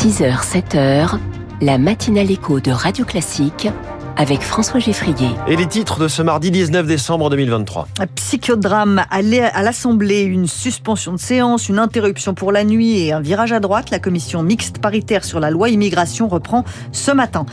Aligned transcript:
6h, 0.00 0.40
7h, 0.42 1.18
la 1.60 1.76
matinale 1.76 2.30
écho 2.30 2.58
de 2.58 2.70
Radio 2.70 3.04
Classique 3.04 3.68
avec 4.16 4.40
François 4.40 4.80
Geffrier. 4.80 5.28
Et 5.46 5.56
les 5.56 5.66
titres 5.66 6.00
de 6.00 6.08
ce 6.08 6.22
mardi 6.22 6.50
19 6.50 6.86
décembre 6.86 7.28
2023. 7.28 7.86
Psychodrame 8.14 9.04
à 9.10 9.20
l'Assemblée, 9.62 10.22
une 10.22 10.46
suspension 10.46 11.12
de 11.12 11.18
séance, 11.18 11.68
une 11.68 11.78
interruption 11.78 12.32
pour 12.32 12.50
la 12.50 12.64
nuit 12.64 12.98
et 12.98 13.12
un 13.12 13.20
virage 13.20 13.52
à 13.52 13.60
droite. 13.60 13.90
La 13.90 13.98
commission 13.98 14.42
mixte 14.42 14.78
paritaire 14.78 15.22
sur 15.22 15.38
la 15.38 15.50
loi 15.50 15.68
immigration 15.68 16.28
reprend 16.28 16.64
ce 16.92 17.10
matin 17.10 17.44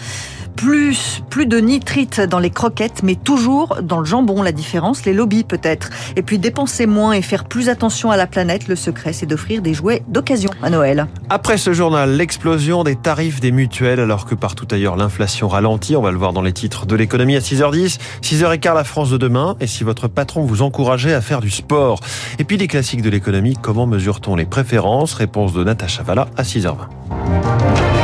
plus, 0.58 1.24
plus 1.30 1.46
de 1.46 1.60
nitrite 1.60 2.20
dans 2.20 2.40
les 2.40 2.50
croquettes, 2.50 3.04
mais 3.04 3.16
toujours 3.16 3.78
dans 3.82 4.00
le 4.00 4.06
jambon. 4.06 4.42
La 4.42 4.52
différence, 4.52 5.06
les 5.06 5.14
lobbies 5.14 5.46
peut-être. 5.46 5.90
Et 6.18 6.24
puis 6.24 6.40
dépenser 6.40 6.88
moins 6.88 7.14
et 7.14 7.22
faire 7.22 7.46
plus 7.46 7.70
attention 7.70 8.12
à 8.12 8.18
la 8.18 8.28
planète. 8.28 8.68
Le 8.68 8.76
secret, 8.76 9.14
c'est 9.14 9.28
d'offrir 9.28 9.62
des 9.62 9.74
jouets 9.74 10.04
d'occasion 10.10 10.50
à 10.62 10.70
Noël. 10.70 11.08
Après 11.30 11.58
ce 11.58 11.72
journal, 11.72 12.18
l'explosion 12.18 12.84
des 12.84 12.96
tarifs 12.96 13.40
des 13.40 13.52
mutuelles, 13.52 14.00
alors 14.00 14.26
que 14.26 14.36
partout 14.36 14.68
ailleurs 14.72 14.98
l'inflation 14.98 15.48
ralentit. 15.48 15.96
On 15.96 16.02
va 16.02 16.12
le 16.12 16.18
voir 16.18 16.34
dans 16.34 16.42
les 16.42 16.54
titres 16.54 16.86
de 16.86 16.96
l'économie 16.96 17.36
à 17.36 17.40
6h10. 17.40 18.00
6h15, 18.24 18.74
la 18.74 18.84
France 18.84 19.12
de 19.12 19.18
demain. 19.18 19.56
Et 19.60 19.68
si 19.68 19.84
votre 19.84 20.08
patron 20.08 20.44
vous 20.44 20.64
encourageait 20.64 21.14
à 21.14 21.22
faire 21.22 21.40
du 21.40 21.52
sport. 21.52 22.00
Et 22.40 22.44
puis 22.44 22.58
les 22.58 22.68
classiques 22.68 23.04
de 23.04 23.10
l'économie, 23.10 23.56
comment 23.62 23.86
mesure-t-on 23.86 24.36
les 24.36 24.46
préférences? 24.46 25.14
Réponse 25.14 25.54
de 25.54 25.64
Natacha 25.64 26.02
Valla 26.02 26.28
à 26.36 26.42
6h20. 26.42 27.97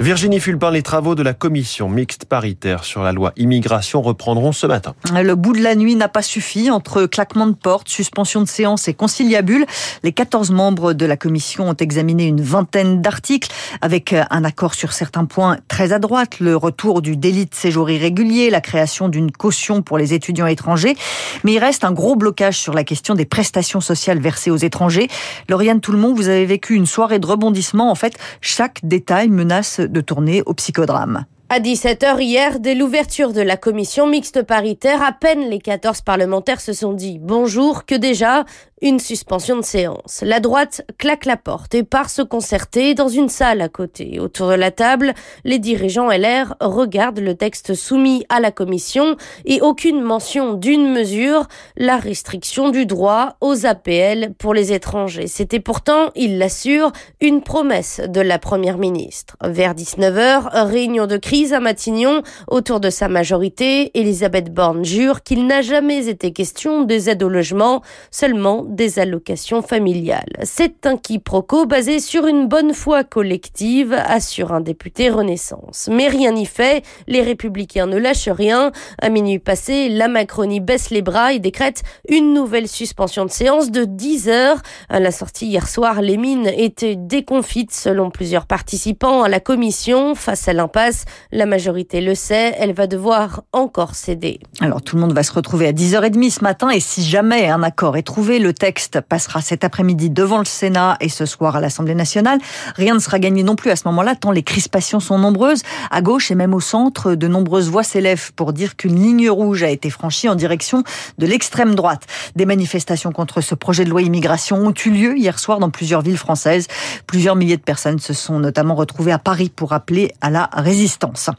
Virginie 0.00 0.38
Fulpin, 0.38 0.70
les 0.70 0.82
travaux 0.82 1.16
de 1.16 1.24
la 1.24 1.34
commission 1.34 1.88
mixte 1.88 2.24
paritaire 2.24 2.84
sur 2.84 3.02
la 3.02 3.10
loi 3.10 3.32
immigration 3.36 4.00
reprendront 4.00 4.52
ce 4.52 4.64
matin. 4.68 4.94
Le 5.12 5.34
bout 5.34 5.54
de 5.54 5.60
la 5.60 5.74
nuit 5.74 5.96
n'a 5.96 6.06
pas 6.06 6.22
suffi 6.22 6.70
entre 6.70 7.06
claquement 7.06 7.48
de 7.48 7.54
porte, 7.54 7.88
suspension 7.88 8.40
de 8.40 8.46
séance 8.46 8.86
et 8.86 8.94
conciliabule. 8.94 9.66
Les 10.04 10.12
14 10.12 10.52
membres 10.52 10.92
de 10.92 11.04
la 11.04 11.16
commission 11.16 11.68
ont 11.68 11.74
examiné 11.74 12.26
une 12.26 12.40
vingtaine 12.40 13.02
d'articles 13.02 13.50
avec 13.80 14.14
un 14.30 14.44
accord 14.44 14.74
sur 14.74 14.92
certains 14.92 15.24
points 15.24 15.56
très 15.66 15.92
à 15.92 15.98
droite, 15.98 16.38
le 16.38 16.56
retour 16.56 17.02
du 17.02 17.16
délit 17.16 17.46
de 17.46 17.54
séjour 17.54 17.90
irrégulier, 17.90 18.50
la 18.50 18.60
création 18.60 19.08
d'une 19.08 19.32
caution 19.32 19.82
pour 19.82 19.98
les 19.98 20.14
étudiants 20.14 20.46
étrangers. 20.46 20.94
Mais 21.42 21.54
il 21.54 21.58
reste 21.58 21.82
un 21.82 21.92
gros 21.92 22.14
blocage 22.14 22.56
sur 22.56 22.72
la 22.72 22.84
question 22.84 23.16
des 23.16 23.26
prestations 23.26 23.80
sociales 23.80 24.20
versées 24.20 24.52
aux 24.52 24.56
étrangers. 24.56 25.08
Lauriane 25.48 25.80
Tout-le-Monde, 25.80 26.14
vous 26.14 26.28
avez 26.28 26.46
vécu 26.46 26.76
une 26.76 26.86
soirée 26.86 27.18
de 27.18 27.26
rebondissement. 27.26 27.90
En 27.90 27.96
fait, 27.96 28.16
chaque 28.40 28.78
détail 28.84 29.28
menace 29.28 29.80
de 29.88 30.00
tourner 30.00 30.42
au 30.46 30.54
psychodrame. 30.54 31.24
À 31.50 31.60
17h 31.60 32.20
hier, 32.20 32.60
dès 32.60 32.74
l'ouverture 32.74 33.32
de 33.32 33.40
la 33.40 33.56
commission 33.56 34.06
mixte 34.06 34.42
paritaire, 34.42 35.02
à 35.02 35.12
peine 35.12 35.48
les 35.48 35.60
14 35.60 36.02
parlementaires 36.02 36.60
se 36.60 36.74
sont 36.74 36.92
dit 36.92 37.18
bonjour 37.18 37.86
que 37.86 37.94
déjà? 37.94 38.44
Une 38.82 38.98
suspension 38.98 39.56
de 39.56 39.62
séance. 39.62 40.22
La 40.22 40.40
droite 40.40 40.82
claque 40.98 41.24
la 41.24 41.36
porte 41.36 41.74
et 41.74 41.82
part 41.82 42.10
se 42.10 42.22
concerter 42.22 42.94
dans 42.94 43.08
une 43.08 43.28
salle 43.28 43.60
à 43.60 43.68
côté. 43.68 44.20
Autour 44.20 44.48
de 44.48 44.54
la 44.54 44.70
table, 44.70 45.14
les 45.44 45.58
dirigeants 45.58 46.10
LR 46.10 46.54
regardent 46.60 47.20
le 47.20 47.34
texte 47.34 47.74
soumis 47.74 48.24
à 48.28 48.40
la 48.40 48.50
commission 48.50 49.16
et 49.44 49.60
aucune 49.60 50.00
mention 50.00 50.54
d'une 50.54 50.92
mesure, 50.92 51.46
la 51.76 51.96
restriction 51.96 52.70
du 52.70 52.86
droit 52.86 53.36
aux 53.40 53.66
APL 53.66 54.32
pour 54.38 54.54
les 54.54 54.72
étrangers. 54.72 55.26
C'était 55.26 55.60
pourtant, 55.60 56.10
il 56.14 56.38
l'assure, 56.38 56.92
une 57.20 57.42
promesse 57.42 58.00
de 58.06 58.20
la 58.20 58.38
première 58.38 58.78
ministre. 58.78 59.36
Vers 59.42 59.74
19h, 59.74 60.66
réunion 60.66 61.06
de 61.06 61.16
crise 61.16 61.52
à 61.52 61.60
Matignon 61.60 62.22
autour 62.48 62.80
de 62.80 62.90
sa 62.90 63.08
majorité. 63.08 63.90
Elisabeth 63.98 64.52
Borne 64.52 64.84
jure 64.84 65.22
qu'il 65.22 65.46
n'a 65.46 65.62
jamais 65.62 66.08
été 66.08 66.32
question 66.32 66.84
des 66.84 67.10
aides 67.10 67.22
au 67.22 67.28
logement, 67.28 67.82
seulement 68.10 68.67
des 68.68 68.98
allocations 68.98 69.62
familiales. 69.62 70.38
C'est 70.44 70.86
un 70.86 70.96
quiproquo 70.96 71.66
basé 71.66 72.00
sur 72.00 72.26
une 72.26 72.46
bonne 72.46 72.74
foi 72.74 73.04
collective, 73.04 73.92
assure 73.92 74.52
un 74.52 74.60
député 74.60 75.10
Renaissance. 75.10 75.88
Mais 75.90 76.08
rien 76.08 76.32
n'y 76.32 76.46
fait, 76.46 76.84
les 77.06 77.22
républicains 77.22 77.86
ne 77.86 77.96
lâchent 77.96 78.28
rien. 78.28 78.72
À 79.00 79.08
minuit 79.08 79.38
passé, 79.38 79.88
la 79.88 80.08
Macronie 80.08 80.60
baisse 80.60 80.90
les 80.90 81.02
bras 81.02 81.32
et 81.32 81.38
décrète 81.38 81.82
une 82.08 82.34
nouvelle 82.34 82.68
suspension 82.68 83.24
de 83.24 83.30
séance 83.30 83.70
de 83.70 83.84
10 83.84 84.28
heures. 84.28 84.62
À 84.88 85.00
la 85.00 85.10
sortie 85.10 85.46
hier 85.46 85.68
soir, 85.68 86.02
les 86.02 86.16
mines 86.16 86.50
étaient 86.56 86.96
déconfites 86.96 87.72
selon 87.72 88.10
plusieurs 88.10 88.46
participants 88.46 89.22
à 89.22 89.28
la 89.28 89.40
commission. 89.40 90.14
Face 90.14 90.48
à 90.48 90.52
l'impasse, 90.52 91.04
la 91.32 91.46
majorité 91.46 92.00
le 92.00 92.14
sait, 92.14 92.54
elle 92.58 92.72
va 92.72 92.86
devoir 92.86 93.42
encore 93.52 93.94
céder. 93.94 94.40
Alors 94.60 94.82
tout 94.82 94.96
le 94.96 95.02
monde 95.02 95.14
va 95.14 95.22
se 95.22 95.32
retrouver 95.32 95.66
à 95.66 95.72
10h30 95.72 96.30
ce 96.30 96.44
matin 96.44 96.70
et 96.70 96.80
si 96.80 97.02
jamais 97.02 97.48
un 97.48 97.62
accord 97.62 97.96
est 97.96 98.02
trouvé, 98.02 98.38
le 98.38 98.52
texte 98.58 99.00
passera 99.00 99.40
cet 99.40 99.64
après-midi 99.64 100.10
devant 100.10 100.38
le 100.38 100.44
Sénat 100.44 100.96
et 101.00 101.08
ce 101.08 101.26
soir 101.26 101.56
à 101.56 101.60
l'Assemblée 101.60 101.94
nationale. 101.94 102.38
Rien 102.74 102.94
ne 102.94 102.98
sera 102.98 103.18
gagné 103.18 103.42
non 103.42 103.56
plus 103.56 103.70
à 103.70 103.76
ce 103.76 103.86
moment-là, 103.86 104.14
tant 104.14 104.30
les 104.30 104.42
crispations 104.42 105.00
sont 105.00 105.18
nombreuses. 105.18 105.62
À 105.90 106.02
gauche 106.02 106.30
et 106.30 106.34
même 106.34 106.54
au 106.54 106.60
centre, 106.60 107.14
de 107.14 107.28
nombreuses 107.28 107.70
voix 107.70 107.82
s'élèvent 107.82 108.32
pour 108.34 108.52
dire 108.52 108.76
qu'une 108.76 109.00
ligne 109.00 109.30
rouge 109.30 109.62
a 109.62 109.70
été 109.70 109.90
franchie 109.90 110.28
en 110.28 110.34
direction 110.34 110.82
de 111.18 111.26
l'extrême 111.26 111.74
droite. 111.74 112.02
Des 112.36 112.46
manifestations 112.46 113.12
contre 113.12 113.40
ce 113.40 113.54
projet 113.54 113.84
de 113.84 113.90
loi 113.90 114.02
immigration 114.02 114.56
ont 114.56 114.74
eu 114.84 114.90
lieu 114.90 115.16
hier 115.16 115.38
soir 115.38 115.58
dans 115.58 115.70
plusieurs 115.70 116.02
villes 116.02 116.18
françaises. 116.18 116.66
Plusieurs 117.06 117.36
milliers 117.36 117.56
de 117.56 117.62
personnes 117.62 117.98
se 117.98 118.12
sont 118.12 118.38
notamment 118.38 118.74
retrouvées 118.74 119.12
à 119.12 119.18
Paris 119.18 119.50
pour 119.54 119.72
appeler 119.72 120.12
à 120.20 120.30
la 120.30 120.50
résistance. 120.52 121.30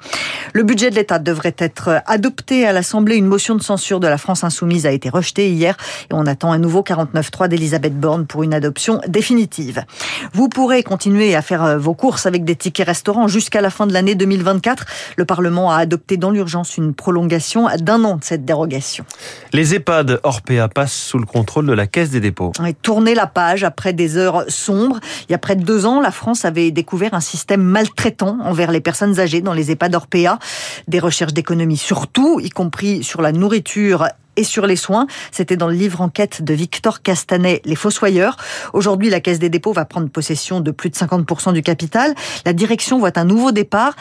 Le 0.54 0.64
budget 0.64 0.90
de 0.90 0.96
l'État 0.96 1.20
devrait 1.20 1.56
être 1.58 2.02
adopté 2.06 2.66
à 2.66 2.74
l'Assemblée. 2.74 3.16
Une 3.16 3.26
motion 3.26 3.56
de 3.56 3.62
censure 3.62 4.00
de 4.00 4.08
la 4.08 4.18
France 4.18 4.44
insoumise 4.44 4.86
a 4.86 4.92
été 4.92 5.10
rejetée 5.10 5.52
hier 5.52 5.76
et 6.10 6.14
on 6.14 6.26
attend 6.26 6.52
un 6.52 6.58
nouveau 6.58 6.84
40 6.84 7.09
49.3 7.14 7.48
d'Elisabeth 7.48 8.00
Borne 8.00 8.26
pour 8.26 8.44
une 8.44 8.54
adoption 8.54 9.02
définitive. 9.08 9.84
Vous 10.34 10.50
pourrez 10.50 10.84
continuer 10.84 11.36
à 11.36 11.42
faire 11.42 11.64
euh, 11.64 11.78
vos 11.78 11.94
courses 11.94 12.26
avec 12.26 12.44
des 12.44 12.56
tickets 12.56 12.88
restaurants 12.88 13.28
jusqu'à 13.28 13.62
la 13.62 13.70
fin 13.70 13.88
de 13.88 13.94
l'année 13.94 14.16
2024. 14.16 14.86
Le 15.18 15.26
Parlement 15.26 15.72
a 15.72 15.78
adopté 15.78 16.18
dans 16.18 16.32
l'urgence 16.32 16.78
une 16.78 16.94
prolongation 16.94 17.68
d'un 17.80 18.04
an 18.04 18.18
de 18.18 18.24
cette 18.24 18.46
dérogation. 18.46 19.06
Les 19.54 19.76
EHPAD 19.76 20.20
Orpea 20.24 20.68
passent 20.74 20.94
sous 20.94 21.20
le 21.20 21.26
contrôle 21.26 21.66
de 21.66 21.74
la 21.74 21.88
Caisse 21.88 22.12
des 22.12 22.20
dépôts. 22.20 22.52
Et 22.66 22.74
tourner 22.74 23.16
la 23.16 23.28
page 23.28 23.64
après 23.64 23.94
des 23.94 24.18
heures 24.18 24.46
sombres. 24.48 25.00
Il 25.28 25.32
y 25.32 25.36
a 25.36 25.38
près 25.38 25.56
de 25.56 25.64
deux 25.64 25.86
ans, 25.86 26.02
la 26.02 26.12
France 26.12 26.46
avait 26.46 26.72
découvert 26.72 27.14
un 27.14 27.20
système 27.20 27.62
maltraitant 27.62 28.38
envers 28.44 28.72
les 28.72 28.82
personnes 28.82 29.20
âgées 29.20 29.42
dans 29.42 29.54
les 29.54 29.72
EHPAD 29.72 29.96
Orpea. 29.96 30.40
Des 30.88 31.00
recherches 31.00 31.34
d'économie 31.34 31.78
surtout, 31.78 32.40
y 32.40 32.50
compris 32.50 33.04
sur 33.04 33.22
la 33.22 33.32
nourriture 33.32 34.08
et 34.40 34.44
sur 34.46 34.66
les 34.66 34.78
soins. 34.78 35.06
C'était 35.32 35.58
dans 35.58 35.68
le 35.68 35.76
livre 35.76 36.02
enquête 36.02 36.42
de 36.42 36.54
Victor 36.54 37.02
Castanet, 37.02 37.62
Les 37.66 37.76
Fossoyeurs. 37.76 38.38
Aujourd'hui, 38.74 39.10
la 39.10 39.20
Caisse 39.20 39.40
des 39.40 39.50
dépôts 39.50 39.74
va 39.74 39.84
prendre 39.84 40.10
possession 40.10 40.62
de 40.62 40.72
plus 40.72 40.90
de 40.90 40.96
50% 40.96 41.54
du 41.54 41.62
capital. 41.62 42.16
La 42.46 42.54
direction 42.54 43.00
voit 43.00 43.20
un 43.20 43.26
nouveau 43.26 43.52
départ, 43.52 43.96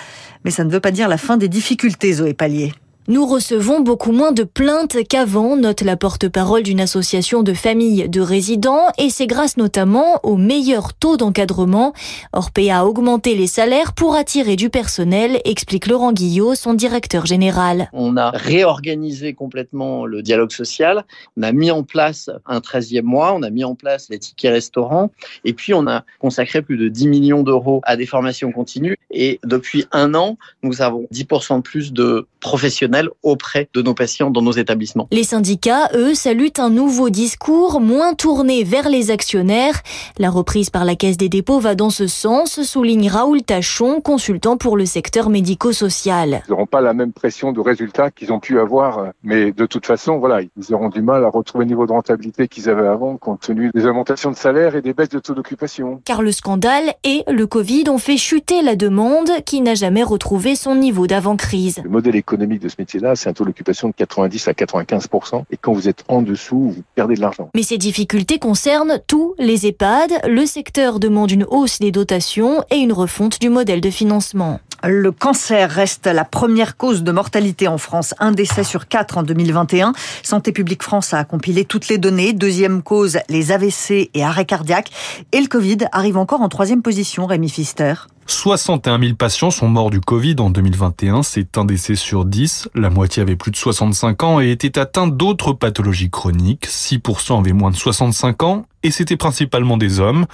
mais 0.45 0.53
ça 0.53 0.63
ne 0.63 0.71
veut 0.71 0.81
pas 0.81 0.93
dire 0.93 1.09
la 1.09 1.19
fin 1.19 1.37
des 1.37 1.49
difficultés, 1.49 2.13
Zoé 2.13 2.35
Pallier. 2.35 2.73
Nous 3.11 3.25
recevons 3.25 3.81
beaucoup 3.81 4.13
moins 4.13 4.33
de 4.33 4.43
plaintes 4.45 4.99
qu'avant, 5.09 5.57
note 5.57 5.81
la 5.81 5.97
porte-parole 5.97 6.63
d'une 6.63 6.79
association 6.79 7.43
de 7.43 7.55
familles 7.55 8.07
de 8.07 8.21
résidents, 8.21 8.89
et 8.99 9.09
c'est 9.09 9.27
grâce 9.27 9.57
notamment 9.57 10.21
au 10.25 10.37
meilleur 10.37 10.93
taux 10.93 11.17
d'encadrement. 11.17 11.95
Orpea 12.35 12.71
a 12.71 12.85
augmenté 12.85 13.35
les 13.35 13.47
salaires 13.47 13.95
pour 13.95 14.15
attirer 14.15 14.57
du 14.57 14.69
personnel, 14.69 15.41
explique 15.47 15.87
Laurent 15.87 16.13
Guillot, 16.13 16.55
son 16.55 16.75
directeur 16.75 17.25
général. 17.25 17.89
On 17.95 18.19
a 18.19 18.29
réorganisé 18.29 19.33
complètement 19.33 20.05
le 20.05 20.21
dialogue 20.21 20.53
social, 20.53 21.07
on 21.39 21.45
a 21.45 21.53
mis 21.53 21.71
en 21.71 21.85
place 21.85 22.29
un 22.45 22.59
13e 22.59 23.01
mois, 23.05 23.33
on 23.33 23.43
a 23.43 23.49
mis 23.49 23.65
en 23.65 23.75
place 23.75 24.11
les 24.11 24.19
tickets 24.19 24.53
restaurants, 24.53 25.11
et 25.47 25.55
puis 25.55 25.73
on 25.73 25.87
a 25.87 26.05
consacré 26.19 26.61
plus 26.61 26.77
de 26.77 26.89
10 26.89 27.09
millions 27.09 27.43
d'euros 27.43 27.81
à 27.85 27.97
des 27.97 28.05
formations 28.05 28.53
continues, 28.53 28.98
et 29.11 29.41
depuis 29.45 29.87
un 29.93 30.15
an, 30.15 30.37
nous 30.63 30.83
avons 30.83 31.07
10% 31.13 31.57
de 31.57 31.63
plus 31.63 31.93
de 31.93 32.27
professionnels 32.41 33.09
auprès 33.23 33.69
de 33.75 33.83
nos 33.83 33.95
patients 33.95 34.31
dans 34.31 34.43
nos 34.43 34.53
établissements. 34.53 35.09
Les 35.11 35.25
syndicats, 35.25 35.89
eux, 35.95 36.15
saluent 36.15 36.53
un 36.59 36.71
nouveau 36.71 37.11
discours 37.11 37.81
moins 37.81 38.15
tourné 38.15 38.65
vers 38.65 38.89
les 38.89 39.11
actionnaires. 39.11 39.83
La 40.19 40.31
reprise 40.31 40.71
par 40.71 40.85
la 40.85 40.95
Caisse 40.95 41.17
des 41.17 41.29
dépôts 41.29 41.59
va 41.59 41.75
dans 41.75 41.91
ce 41.91 42.07
sens, 42.07 42.63
souligne 42.63 43.09
Raoul 43.09 43.43
Tachon, 43.43 44.01
consultant 44.01 44.57
pour 44.57 44.77
le 44.77 44.87
secteur 44.87 45.31
médico-social. 45.31 46.43
Ils 46.47 46.51
n'auront 46.51 46.67
pas 46.67 46.81
la 46.81 46.95
même 46.95 47.13
pression 47.13 47.53
de 47.53 47.61
résultats 47.61 48.11
qu'ils 48.11 48.33
ont 48.33 48.41
pu 48.41 48.61
avoir, 48.61 49.13
mais 49.23 49.53
de 49.53 49.67
toute 49.67 49.87
façon, 49.87 50.19
voilà, 50.19 50.41
ils 50.43 50.75
auront 50.75 50.91
du 50.91 51.03
mal 51.03 51.25
à 51.25 51.29
retrouver 51.29 51.65
le 51.65 51.71
niveau 51.71 51.87
de 51.87 51.93
rentabilité 51.93 52.47
qu'ils 52.47 52.69
avaient 52.69 52.87
avant, 52.87 53.17
compte 53.17 53.41
tenu 53.41 53.71
des 53.75 53.87
augmentations 53.87 54.31
de 54.31 54.37
salaire 54.37 54.77
et 54.77 54.83
des 54.83 54.93
baisses 54.93 55.09
de 55.09 55.19
taux 55.19 55.35
d'occupation. 55.35 56.01
Car 56.05 56.23
le 56.23 56.33
scandale 56.33 56.95
et 57.05 57.25
le 57.29 57.47
Covid 57.47 57.85
ont 57.89 57.99
fait 57.99 58.17
chuter 58.17 58.63
la 58.63 58.77
demande 58.77 58.98
qui 59.45 59.61
n'a 59.61 59.75
jamais 59.75 60.03
retrouvé 60.03 60.57
son 60.57 60.75
niveau 60.75 61.07
d'avant-crise. 61.07 61.81
Le 61.85 61.91
modèle 61.91 62.17
économique 62.17 62.61
de 62.61 62.69
ce 62.69 62.75
métier 62.79 62.99
là 62.99 63.15
c'est 63.15 63.29
un 63.29 63.33
taux 63.33 63.45
d'occupation 63.45 63.89
de 63.89 63.95
90 63.95 64.49
à 64.49 64.53
95% 64.53 65.45
Et 65.51 65.57
quand 65.57 65.73
vous 65.73 65.89
êtes 65.89 66.05
en 66.09 66.23
dessous, 66.23 66.73
vous 66.77 66.83
perdez 66.95 67.15
de 67.15 67.21
l'argent. 67.21 67.51
Mais 67.55 67.63
ces 67.63 67.79
difficultés 67.79 68.39
concernent 68.39 69.01
tous 69.07 69.35
les 69.39 69.67
EHPAD. 69.67 70.11
Le 70.29 70.47
secteur 70.47 70.99
demande 70.99 71.31
une 71.31 71.45
hausse 71.45 71.79
des 71.79 71.93
dotations 71.93 72.65
et 72.71 72.77
une 72.77 72.93
refonte 72.93 73.41
du 73.41 73.51
modèle 73.51 73.81
de 73.81 73.91
financement. 73.91 74.59
Le 74.85 75.11
cancer 75.11 75.71
reste 75.71 76.07
la 76.07 76.25
première 76.25 76.77
cause 76.77 77.03
de 77.03 77.11
mortalité 77.11 77.67
en 77.67 77.79
France. 77.79 78.15
Un 78.21 78.33
décès 78.33 78.63
sur 78.63 78.87
quatre 78.87 79.19
en 79.19 79.23
2021. 79.25 79.93
Santé 80.23 80.53
publique 80.53 80.83
France 80.83 81.13
a 81.15 81.25
compilé 81.25 81.65
toutes 81.65 81.89
les 81.89 81.99
données. 81.99 82.33
Deuxième 82.33 82.83
cause, 82.83 83.19
les 83.29 83.51
AVC 83.51 84.11
et 84.15 84.25
arrêts 84.25 84.45
cardiaques. 84.45 84.91
Et 85.33 85.41
le 85.41 85.49
Covid 85.49 85.79
arrive 85.93 86.17
encore 86.17 86.43
en 86.43 86.49
troisième 86.49 86.83
position, 86.83 87.27
Rémi 87.27 87.49
Fister. 87.49 87.95
61 88.29 89.01
000 89.01 89.15
patients 89.15 89.51
sont 89.51 89.69
morts 89.69 89.91
du 89.91 90.01
Covid 90.01 90.37
en 90.39 90.51
2021. 90.51 91.23
C'est 91.23 91.57
un 91.57 91.65
décès 91.65 91.95
sur 91.95 92.27
10. 92.27 92.69
La 92.75 92.91
moitié 92.91 93.23
avait 93.23 93.37
plus 93.37 93.51
de 93.51 93.57
65 93.57 94.23
ans 94.23 94.41
et 94.41 94.51
était 94.51 94.79
atteint 94.79 95.09
d'autres 95.09 95.55
pathologies 95.55 96.11
chroniques. 96.11 96.67
6% 96.67 97.41
avaient 97.41 97.53
moins 97.53 97.71
de 97.71 97.77
65 97.77 98.43
ans 98.43 98.67
et 98.83 98.91
c'était 98.91 99.17
principalement 99.17 99.77
des 99.77 100.01
hommes. 100.01 100.27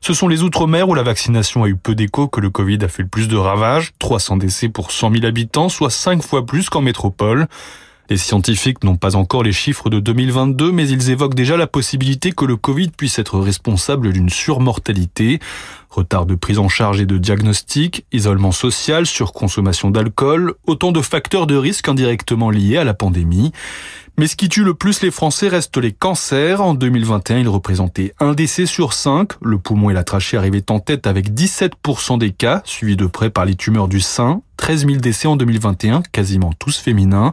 Ce 0.00 0.14
sont 0.14 0.28
les 0.28 0.42
Outre-mer 0.42 0.88
où 0.88 0.94
la 0.94 1.02
vaccination 1.02 1.64
a 1.64 1.68
eu 1.68 1.76
peu 1.76 1.94
d'écho 1.94 2.28
que 2.28 2.40
le 2.40 2.50
Covid 2.50 2.78
a 2.82 2.88
fait 2.88 3.02
le 3.02 3.08
plus 3.08 3.28
de 3.28 3.36
ravages. 3.36 3.92
300 3.98 4.38
décès 4.38 4.68
pour 4.68 4.92
100 4.92 5.12
000 5.12 5.26
habitants, 5.26 5.68
soit 5.68 5.90
5 5.90 6.22
fois 6.22 6.46
plus 6.46 6.70
qu'en 6.70 6.80
métropole. 6.80 7.46
Les 8.10 8.16
scientifiques 8.16 8.82
n'ont 8.82 8.96
pas 8.96 9.14
encore 9.14 9.44
les 9.44 9.52
chiffres 9.52 9.88
de 9.88 10.00
2022, 10.00 10.72
mais 10.72 10.88
ils 10.88 11.10
évoquent 11.10 11.36
déjà 11.36 11.56
la 11.56 11.68
possibilité 11.68 12.32
que 12.32 12.44
le 12.44 12.56
Covid 12.56 12.88
puisse 12.88 13.20
être 13.20 13.38
responsable 13.38 14.12
d'une 14.12 14.30
surmortalité. 14.30 15.38
Retard 15.90 16.24
de 16.24 16.36
prise 16.36 16.60
en 16.60 16.68
charge 16.68 17.00
et 17.00 17.06
de 17.06 17.18
diagnostic, 17.18 18.06
isolement 18.12 18.52
social, 18.52 19.06
surconsommation 19.06 19.90
d'alcool, 19.90 20.54
autant 20.66 20.92
de 20.92 21.00
facteurs 21.00 21.48
de 21.48 21.56
risque 21.56 21.88
indirectement 21.88 22.50
liés 22.50 22.76
à 22.76 22.84
la 22.84 22.94
pandémie. 22.94 23.52
Mais 24.16 24.26
ce 24.26 24.36
qui 24.36 24.48
tue 24.48 24.64
le 24.64 24.74
plus 24.74 25.00
les 25.02 25.10
Français 25.10 25.48
reste 25.48 25.76
les 25.78 25.92
cancers. 25.92 26.60
En 26.60 26.74
2021, 26.74 27.38
ils 27.38 27.48
représentaient 27.48 28.14
un 28.20 28.34
décès 28.34 28.66
sur 28.66 28.92
cinq. 28.92 29.32
Le 29.40 29.58
poumon 29.58 29.90
et 29.90 29.94
la 29.94 30.04
trachée 30.04 30.36
arrivaient 30.36 30.70
en 30.70 30.78
tête 30.78 31.06
avec 31.06 31.32
17% 31.32 32.18
des 32.18 32.30
cas, 32.30 32.62
suivis 32.64 32.96
de 32.96 33.06
près 33.06 33.30
par 33.30 33.44
les 33.44 33.54
tumeurs 33.54 33.88
du 33.88 34.00
sein. 34.00 34.42
13 34.58 34.86
000 34.86 34.98
décès 34.98 35.26
en 35.26 35.36
2021, 35.36 36.02
quasiment 36.12 36.52
tous 36.52 36.76
féminins. 36.76 37.32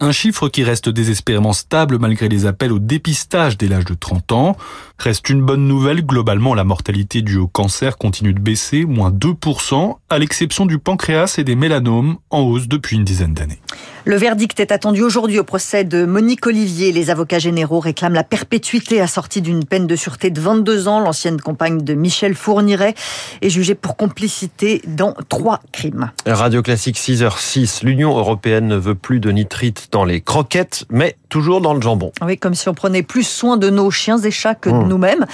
Un 0.00 0.10
chiffre 0.10 0.48
qui 0.48 0.64
reste 0.64 0.88
désespérément 0.88 1.52
stable 1.52 1.98
malgré 1.98 2.28
les 2.28 2.46
appels 2.46 2.72
au 2.72 2.80
dépistage 2.80 3.56
dès 3.56 3.68
l'âge 3.68 3.84
de 3.84 3.94
30 3.94 4.32
ans. 4.32 4.56
Reste 4.98 5.30
une 5.30 5.40
bonne 5.40 5.68
nouvelle, 5.68 6.04
globalement 6.04 6.54
la 6.54 6.64
mortalité 6.64 7.22
due 7.22 7.38
au 7.38 7.46
cancer 7.46 7.93
continue 7.96 8.34
de 8.34 8.40
baisser, 8.40 8.84
moins 8.84 9.10
2%, 9.10 9.96
à 10.10 10.18
l'exception 10.18 10.66
du 10.66 10.78
pancréas 10.78 11.36
et 11.38 11.44
des 11.44 11.56
mélanomes, 11.56 12.16
en 12.30 12.40
hausse 12.40 12.68
depuis 12.68 12.96
une 12.96 13.04
dizaine 13.04 13.34
d'années. 13.34 13.60
Le 14.06 14.16
verdict 14.16 14.60
est 14.60 14.70
attendu 14.70 15.00
aujourd'hui 15.00 15.38
au 15.38 15.44
procès 15.44 15.82
de 15.82 16.04
Monique 16.04 16.46
Olivier. 16.46 16.92
Les 16.92 17.08
avocats 17.08 17.38
généraux 17.38 17.80
réclament 17.80 18.12
la 18.12 18.22
perpétuité 18.22 19.00
assortie 19.00 19.40
d'une 19.40 19.64
peine 19.64 19.86
de 19.86 19.96
sûreté 19.96 20.28
de 20.28 20.38
22 20.42 20.88
ans. 20.88 21.00
L'ancienne 21.00 21.40
compagne 21.40 21.80
de 21.80 21.94
Michel 21.94 22.34
Fourniret 22.34 22.94
est 23.40 23.48
jugée 23.48 23.74
pour 23.74 23.96
complicité 23.96 24.82
dans 24.86 25.14
trois 25.30 25.60
crimes. 25.72 26.10
Radio 26.26 26.60
Classique 26.60 26.98
6h06. 26.98 27.82
L'Union 27.82 28.14
européenne 28.18 28.66
ne 28.66 28.76
veut 28.76 28.94
plus 28.94 29.20
de 29.20 29.30
nitrite 29.30 29.88
dans 29.90 30.04
les 30.04 30.20
croquettes, 30.20 30.84
mais 30.90 31.16
toujours 31.30 31.62
dans 31.62 31.72
le 31.72 31.80
jambon. 31.80 32.12
Oui, 32.22 32.36
comme 32.36 32.54
si 32.54 32.68
on 32.68 32.74
prenait 32.74 33.02
plus 33.02 33.26
soin 33.26 33.56
de 33.56 33.70
nos 33.70 33.90
chiens 33.90 34.18
et 34.18 34.30
chats 34.30 34.54
que 34.54 34.68
de 34.68 34.74
mmh. 34.74 34.88
nous-mêmes. 34.88 35.24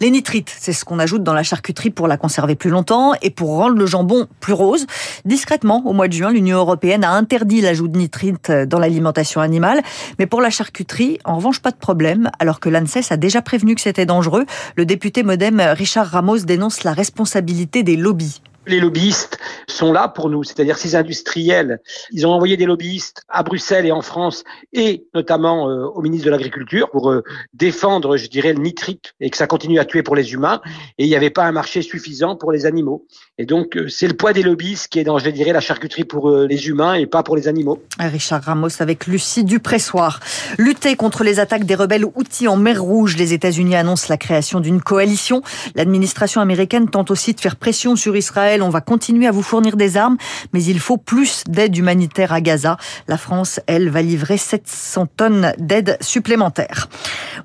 Les 0.00 0.10
nitrites, 0.12 0.54
c'est 0.56 0.72
ce 0.72 0.84
qu'on 0.84 1.00
ajoute 1.00 1.24
dans 1.24 1.34
la 1.34 1.42
charcuterie 1.42 1.90
pour 1.90 2.06
la 2.06 2.16
conserver 2.16 2.54
plus 2.54 2.70
longtemps 2.70 3.12
et 3.22 3.30
pour 3.30 3.56
rendre 3.56 3.76
le 3.76 3.86
jambon 3.86 4.28
plus 4.38 4.52
rose. 4.52 4.86
Discrètement, 5.24 5.82
au 5.84 5.92
mois 5.92 6.06
de 6.06 6.12
juin, 6.12 6.30
l'Union 6.30 6.58
européenne 6.58 7.02
a 7.02 7.10
interdit 7.10 7.60
l'ajout 7.60 7.88
de 7.88 7.98
nitrite 8.20 8.50
dans 8.50 8.78
l'alimentation 8.78 9.40
animale. 9.40 9.82
Mais 10.18 10.26
pour 10.26 10.40
la 10.40 10.50
charcuterie, 10.50 11.18
en 11.24 11.36
revanche, 11.36 11.60
pas 11.60 11.70
de 11.70 11.76
problème, 11.76 12.30
alors 12.38 12.60
que 12.60 12.68
l'ANSES 12.68 13.10
a 13.10 13.16
déjà 13.16 13.42
prévenu 13.42 13.74
que 13.74 13.80
c'était 13.80 14.06
dangereux. 14.06 14.46
Le 14.76 14.84
député 14.84 15.22
modem 15.22 15.60
Richard 15.60 16.06
Ramos 16.06 16.38
dénonce 16.38 16.84
la 16.84 16.92
responsabilité 16.92 17.82
des 17.82 17.96
lobbies 17.96 18.42
les 18.66 18.80
lobbyistes 18.80 19.38
sont 19.66 19.92
là 19.92 20.08
pour 20.08 20.28
nous, 20.28 20.44
c'est-à-dire 20.44 20.76
ces 20.76 20.94
industriels. 20.94 21.80
Ils 22.10 22.26
ont 22.26 22.32
envoyé 22.32 22.56
des 22.56 22.66
lobbyistes 22.66 23.22
à 23.28 23.42
Bruxelles 23.42 23.86
et 23.86 23.92
en 23.92 24.02
France, 24.02 24.44
et 24.72 25.06
notamment 25.14 25.68
euh, 25.68 25.86
au 25.86 26.02
ministre 26.02 26.26
de 26.26 26.30
l'Agriculture, 26.30 26.90
pour 26.90 27.10
euh, 27.10 27.22
défendre, 27.54 28.16
je 28.16 28.28
dirais, 28.28 28.52
le 28.52 28.60
nitrite 28.60 29.14
et 29.20 29.30
que 29.30 29.36
ça 29.36 29.46
continue 29.46 29.78
à 29.78 29.84
tuer 29.84 30.02
pour 30.02 30.16
les 30.16 30.32
humains. 30.32 30.60
Et 30.98 31.04
il 31.04 31.08
n'y 31.08 31.16
avait 31.16 31.30
pas 31.30 31.44
un 31.44 31.52
marché 31.52 31.82
suffisant 31.82 32.36
pour 32.36 32.52
les 32.52 32.66
animaux. 32.66 33.06
Et 33.38 33.46
donc, 33.46 33.76
euh, 33.76 33.88
c'est 33.88 34.08
le 34.08 34.14
poids 34.14 34.32
des 34.32 34.42
lobbyistes 34.42 34.88
qui 34.88 34.98
est 34.98 35.04
dans, 35.04 35.18
je 35.18 35.30
dirais, 35.30 35.52
la 35.52 35.60
charcuterie 35.60 36.04
pour 36.04 36.30
les 36.30 36.68
humains 36.68 36.94
et 36.94 37.06
pas 37.06 37.22
pour 37.22 37.36
les 37.36 37.48
animaux. 37.48 37.82
Richard 37.98 38.42
Ramos 38.42 38.80
avec 38.80 39.06
Lucie 39.06 39.44
Dupressoir. 39.44 40.20
Lutter 40.58 40.96
contre 40.96 41.24
les 41.24 41.40
attaques 41.40 41.64
des 41.64 41.74
rebelles 41.74 42.04
outils 42.14 42.48
en 42.48 42.56
mer 42.56 42.82
Rouge, 42.82 43.16
les 43.16 43.32
États-Unis 43.32 43.76
annoncent 43.76 44.06
la 44.08 44.16
création 44.16 44.60
d'une 44.60 44.80
coalition. 44.80 45.42
L'administration 45.74 46.40
américaine 46.40 46.88
tente 46.88 47.10
aussi 47.10 47.34
de 47.34 47.40
faire 47.40 47.56
pression 47.56 47.96
sur 47.96 48.16
Israël 48.16 48.49
on 48.58 48.70
va 48.70 48.80
continuer 48.80 49.26
à 49.26 49.30
vous 49.30 49.42
fournir 49.42 49.76
des 49.76 49.96
armes, 49.96 50.16
mais 50.52 50.62
il 50.62 50.80
faut 50.80 50.96
plus 50.96 51.44
d'aide 51.46 51.76
humanitaire 51.76 52.32
à 52.32 52.40
Gaza. 52.40 52.76
La 53.06 53.16
France, 53.16 53.60
elle, 53.66 53.88
va 53.88 54.02
livrer 54.02 54.36
700 54.36 55.06
tonnes 55.16 55.52
d'aide 55.58 55.96
supplémentaire. 56.00 56.88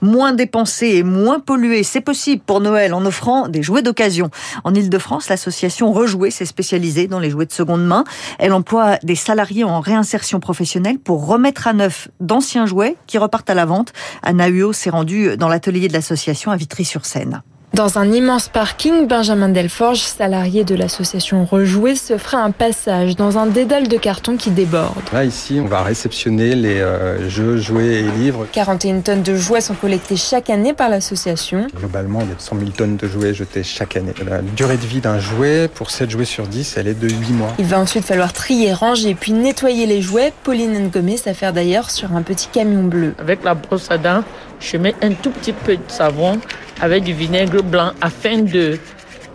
Moins 0.01 0.33
dépensé 0.33 0.87
et 0.87 1.03
moins 1.03 1.39
pollué, 1.39 1.83
c'est 1.83 2.01
possible 2.01 2.41
pour 2.45 2.59
Noël 2.59 2.93
en 2.93 3.05
offrant 3.05 3.47
des 3.47 3.61
jouets 3.61 3.81
d'occasion. 3.81 4.29
En 4.63 4.73
Ile-de-France, 4.73 5.29
l'association 5.29 5.91
Rejouer 5.91 6.31
s'est 6.31 6.45
spécialisée 6.45 7.07
dans 7.07 7.19
les 7.19 7.29
jouets 7.29 7.45
de 7.45 7.53
seconde 7.53 7.85
main. 7.85 8.03
Elle 8.39 8.53
emploie 8.53 8.97
des 9.03 9.15
salariés 9.15 9.63
en 9.63 9.79
réinsertion 9.79 10.39
professionnelle 10.39 10.99
pour 10.99 11.27
remettre 11.27 11.67
à 11.67 11.73
neuf 11.73 12.07
d'anciens 12.19 12.65
jouets 12.65 12.95
qui 13.07 13.17
repartent 13.17 13.49
à 13.49 13.53
la 13.53 13.65
vente. 13.65 13.93
Anna 14.23 14.47
Huot 14.47 14.73
s'est 14.73 14.89
rendue 14.89 15.37
dans 15.37 15.47
l'atelier 15.47 15.87
de 15.87 15.93
l'association 15.93 16.51
à 16.51 16.57
Vitry-sur-Seine. 16.57 17.43
Dans 17.75 17.97
un 17.97 18.09
immense 18.13 18.47
parking, 18.47 19.05
Benjamin 19.05 19.49
Delforge, 19.49 19.99
salarié 19.99 20.63
de 20.63 20.75
l'association 20.75 21.43
Rejouer, 21.43 21.95
se 21.95 22.17
fera 22.17 22.37
un 22.37 22.51
passage 22.51 23.17
dans 23.17 23.37
un 23.37 23.47
dédale 23.47 23.89
de 23.89 23.97
carton 23.97 24.37
qui 24.37 24.49
déborde. 24.49 24.95
Là, 25.11 25.25
ici, 25.25 25.59
on 25.61 25.67
va 25.67 25.83
réceptionner 25.83 26.55
les 26.55 26.79
euh, 26.79 27.29
jeux, 27.29 27.57
jouets 27.57 27.95
et 27.95 28.03
livres. 28.03 28.47
41 28.53 29.01
tonnes 29.01 29.23
de 29.23 29.35
jouets 29.35 29.59
sont 29.59 29.73
collectés 29.73 30.15
chaque 30.15 30.49
année 30.49 30.71
par 30.71 30.87
l'association. 30.87 31.67
Globalement, 31.75 32.21
il 32.21 32.29
y 32.29 32.31
a 32.31 32.35
100 32.37 32.59
000 32.59 32.69
tonnes 32.71 32.95
de 32.95 33.09
jouets 33.09 33.33
jetés 33.33 33.63
chaque 33.63 33.97
année. 33.97 34.13
La 34.25 34.41
durée 34.41 34.77
de 34.77 34.85
vie 34.85 35.01
d'un 35.01 35.19
jouet, 35.19 35.67
pour 35.67 35.91
7 35.91 36.09
jouets 36.09 36.23
sur 36.23 36.47
10, 36.47 36.77
elle 36.77 36.87
est 36.87 36.97
de 36.97 37.09
8 37.09 37.33
mois. 37.33 37.53
Il 37.59 37.65
va 37.65 37.77
ensuite 37.77 38.05
falloir 38.05 38.31
trier, 38.31 38.71
ranger, 38.71 39.15
puis 39.15 39.33
nettoyer 39.33 39.85
les 39.85 40.01
jouets. 40.01 40.31
Pauline 40.43 40.79
Ngomé 40.87 41.17
s'affaire 41.17 41.51
d'ailleurs 41.51 41.91
sur 41.91 42.15
un 42.15 42.21
petit 42.21 42.47
camion 42.47 42.83
bleu. 42.83 43.15
Avec 43.19 43.43
la 43.43 43.53
brosse 43.53 43.91
à 43.91 43.97
dents, 43.97 44.23
je 44.61 44.77
mets 44.77 44.95
un 45.01 45.11
tout 45.11 45.31
petit 45.31 45.51
peu 45.51 45.75
de 45.75 45.81
savon 45.89 46.39
avec 46.81 47.03
du 47.03 47.13
vinaigre 47.13 47.63
blanc 47.63 47.91
afin 48.01 48.39
de 48.39 48.77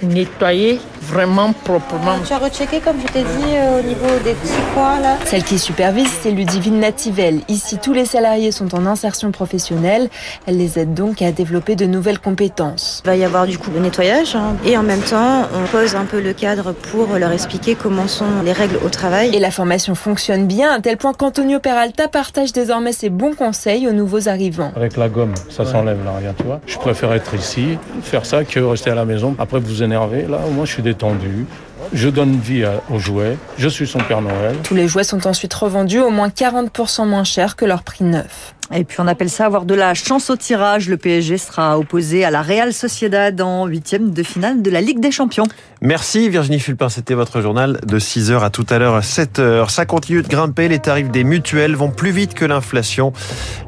nettoyer 0.02 0.81
vraiment 1.02 1.52
proprement. 1.52 2.19
Tu 2.25 2.32
as 2.32 2.38
rechecké, 2.38 2.81
comme 2.81 2.97
je 3.00 3.12
t'ai 3.12 3.23
dit, 3.23 3.55
euh, 3.55 3.81
au 3.81 3.82
niveau 3.82 4.06
des 4.25 4.35
petits 4.35 4.52
coins 4.75 5.00
là 5.00 5.17
Celle 5.25 5.43
qui 5.43 5.58
supervise, 5.58 6.08
c'est 6.23 6.31
Ludivine 6.31 6.79
Nativelle. 6.79 7.41
Ici, 7.49 7.79
tous 7.79 7.93
les 7.93 8.05
salariés 8.05 8.52
sont 8.52 8.75
en 8.75 8.87
insertion 8.87 9.32
professionnelle. 9.32 10.08
Elle 10.47 10.58
les 10.58 10.79
aide 10.79 10.94
donc 10.94 11.23
à 11.23 11.32
développer 11.32 11.75
de 11.75 11.87
nouvelles 11.87 12.19
compétences. 12.19 13.03
Il 13.05 13.08
va 13.08 13.17
y 13.17 13.25
avoir 13.25 13.46
du 13.46 13.58
coup 13.58 13.70
le 13.72 13.81
nettoyage 13.81 14.36
hein. 14.36 14.56
et 14.65 14.77
en 14.77 14.82
même 14.82 15.01
temps, 15.01 15.48
on 15.55 15.67
pose 15.67 15.94
un 15.96 16.05
peu 16.05 16.20
le 16.20 16.32
cadre 16.32 16.72
pour 16.72 17.08
leur 17.19 17.32
expliquer 17.32 17.75
comment 17.75 18.06
sont 18.06 18.43
les 18.44 18.53
règles 18.53 18.79
au 18.84 18.89
travail. 18.89 19.34
Et 19.34 19.41
la 19.41 19.51
formation 19.51 19.94
fonctionne 19.94 20.46
bien 20.46 20.72
à 20.72 20.81
tel 20.81 20.96
point 20.96 21.13
qu'Antonio 21.13 21.60
Peralta 21.60 22.08
partage 22.08 22.53
désormais 22.53 22.93
ses 22.93 23.10
bons 23.10 23.34
conseils 23.34 23.89
aux 23.89 23.93
nouveaux 23.93 24.29
arrivants. 24.29 24.72
Avec 24.77 24.96
la 24.96 25.08
gomme, 25.08 25.34
ça 25.48 25.65
s'enlève 25.65 26.05
là, 26.05 26.13
regarde, 26.17 26.36
tu 26.36 26.44
vois. 26.44 26.60
Je 26.67 26.79
préfère 26.79 27.13
être 27.13 27.34
ici, 27.34 27.79
faire 28.03 28.27
ça 28.27 28.44
que 28.44 28.60
rester 28.60 28.91
à 28.91 28.94
la 28.94 29.05
maison. 29.05 29.34
Après, 29.39 29.58
vous 29.58 29.82
Là, 30.29 30.39
moi, 30.53 30.65
je 30.65 30.73
suis 30.73 30.82
détendu. 30.82 31.47
Je 31.93 32.09
donne 32.09 32.39
vie 32.39 32.65
aux 32.89 32.99
jouets. 32.99 33.37
Je 33.59 33.69
suis 33.69 33.87
son 33.87 33.99
Père 33.99 34.23
Noël. 34.23 34.56
Tous 34.63 34.75
les 34.75 34.87
jouets 34.87 35.05
sont 35.05 35.27
ensuite 35.27 35.53
revendus 35.53 36.01
au 36.01 36.11
moins 36.11 36.29
40% 36.29 37.06
moins 37.06 37.25
cher 37.25 37.56
que 37.56 37.65
leur 37.65 37.82
prix 37.82 38.05
neuf. 38.05 38.55
Et 38.73 38.85
puis 38.85 38.99
on 39.01 39.09
appelle 39.09 39.31
ça 39.31 39.47
avoir 39.47 39.65
de 39.65 39.75
la 39.75 39.94
chance 39.94 40.31
au 40.31 40.37
tirage. 40.37 40.89
Le 40.89 40.97
PSG 40.97 41.39
sera 41.39 41.77
opposé 41.77 42.25
à 42.25 42.31
la 42.31 42.43
Real 42.43 42.73
Sociedad 42.73 43.41
en 43.41 43.67
huitième 43.67 44.13
de 44.13 44.23
finale 44.23 44.63
de 44.63 44.70
la 44.70 44.81
Ligue 44.81 45.01
des 45.01 45.11
Champions. 45.11 45.47
Merci 45.81 46.29
Virginie 46.29 46.61
Fulpin, 46.61 46.89
c'était 46.89 47.15
votre 47.15 47.41
journal 47.41 47.81
de 47.85 47.99
6h 47.99 48.41
à 48.44 48.51
tout 48.51 48.67
à 48.70 48.79
l'heure 48.79 48.94
à 48.94 49.01
7h. 49.01 49.69
Ça 49.70 49.87
continue 49.87 50.23
de 50.23 50.29
grimper, 50.29 50.69
les 50.69 50.79
tarifs 50.79 51.11
des 51.11 51.25
mutuelles 51.25 51.75
vont 51.75 51.91
plus 51.91 52.13
vite 52.13 52.35
que 52.35 52.44
l'inflation. 52.44 53.13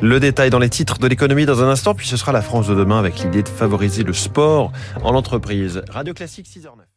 Le 0.00 0.20
détail 0.20 0.50
dans 0.50 0.60
les 0.60 0.70
titres 0.70 0.98
de 0.98 1.08
l'économie 1.08 1.46
dans 1.46 1.62
un 1.62 1.68
instant, 1.68 1.94
puis 1.94 2.06
ce 2.06 2.16
sera 2.16 2.30
la 2.30 2.42
France 2.42 2.68
de 2.68 2.74
demain 2.76 3.00
avec 3.00 3.18
l'idée 3.18 3.42
de 3.42 3.48
favoriser 3.48 4.04
le 4.04 4.12
sport 4.12 4.70
en 5.02 5.14
entreprise. 5.16 5.82
Radio 5.90 6.14
Classique 6.14 6.46
6h09. 6.46 6.91